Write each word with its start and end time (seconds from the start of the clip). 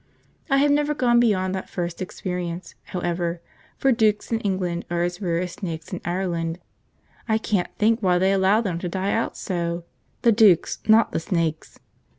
I 0.49 0.57
have 0.57 0.71
never 0.71 0.95
gone 0.95 1.19
beyond 1.19 1.53
that 1.53 1.69
first 1.69 2.01
experience, 2.01 2.73
however, 2.85 3.39
for 3.77 3.91
dukes 3.91 4.31
in 4.31 4.39
England 4.39 4.83
are 4.89 5.03
as 5.03 5.21
rare 5.21 5.37
as 5.41 5.51
snakes 5.51 5.93
in 5.93 6.01
Ireland. 6.03 6.57
I 7.29 7.37
can't 7.37 7.69
think 7.77 8.01
why 8.01 8.17
they 8.17 8.31
allow 8.33 8.61
them 8.61 8.79
to 8.79 8.89
die 8.89 9.13
out 9.13 9.37
so, 9.37 9.83
the 10.23 10.31
dukes, 10.31 10.79
not 10.87 11.11
the 11.11 11.19
snakes. 11.19 11.77